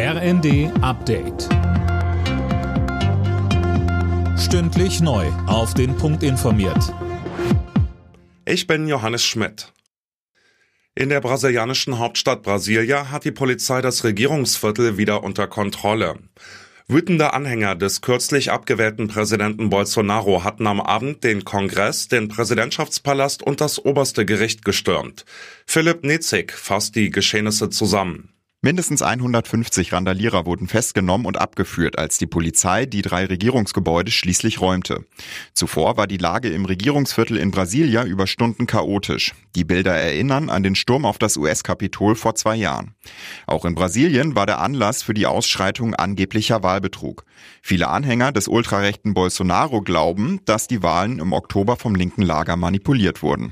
[0.00, 1.48] RND Update.
[4.38, 5.26] Stündlich neu.
[5.48, 6.94] Auf den Punkt informiert.
[8.44, 9.72] Ich bin Johannes Schmidt.
[10.94, 16.20] In der brasilianischen Hauptstadt Brasilia hat die Polizei das Regierungsviertel wieder unter Kontrolle.
[16.86, 23.60] Wütende Anhänger des kürzlich abgewählten Präsidenten Bolsonaro hatten am Abend den Kongress, den Präsidentschaftspalast und
[23.60, 25.24] das oberste Gericht gestürmt.
[25.66, 28.32] Philipp Nitzig fasst die Geschehnisse zusammen.
[28.68, 35.06] Mindestens 150 Randalierer wurden festgenommen und abgeführt, als die Polizei die drei Regierungsgebäude schließlich räumte.
[35.54, 39.32] Zuvor war die Lage im Regierungsviertel in Brasilia über Stunden chaotisch.
[39.56, 42.94] Die Bilder erinnern an den Sturm auf das US-Kapitol vor zwei Jahren.
[43.46, 47.24] Auch in Brasilien war der Anlass für die Ausschreitung angeblicher Wahlbetrug.
[47.62, 53.22] Viele Anhänger des ultrarechten Bolsonaro glauben, dass die Wahlen im Oktober vom linken Lager manipuliert
[53.22, 53.50] wurden.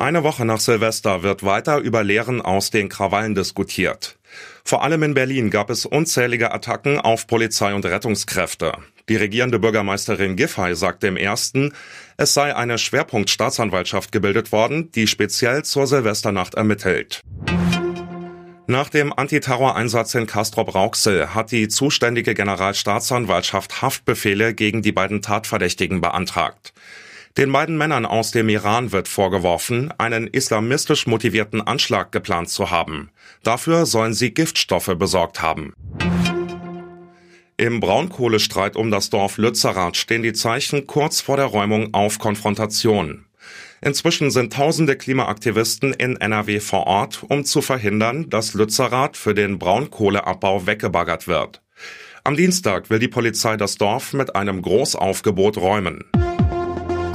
[0.00, 4.16] Eine Woche nach Silvester wird weiter über Lehren aus den Krawallen diskutiert.
[4.62, 8.74] Vor allem in Berlin gab es unzählige Attacken auf Polizei und Rettungskräfte.
[9.08, 11.72] Die regierende Bürgermeisterin Giffey sagte im ersten,
[12.16, 17.20] es sei eine Schwerpunktstaatsanwaltschaft gebildet worden, die speziell zur Silvesternacht ermittelt.
[18.68, 26.72] Nach dem Antiterroreinsatz in Castrop-Rauxel hat die zuständige Generalstaatsanwaltschaft Haftbefehle gegen die beiden Tatverdächtigen beantragt.
[27.38, 33.10] Den beiden Männern aus dem Iran wird vorgeworfen, einen islamistisch motivierten Anschlag geplant zu haben.
[33.44, 35.72] Dafür sollen sie Giftstoffe besorgt haben.
[37.56, 43.26] Im Braunkohlestreit um das Dorf Lützerath stehen die Zeichen kurz vor der Räumung auf Konfrontation.
[43.80, 49.60] Inzwischen sind tausende Klimaaktivisten in NRW vor Ort, um zu verhindern, dass Lützerath für den
[49.60, 51.62] Braunkohleabbau weggebaggert wird.
[52.24, 56.04] Am Dienstag will die Polizei das Dorf mit einem Großaufgebot räumen.